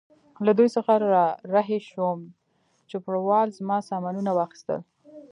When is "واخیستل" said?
4.33-4.81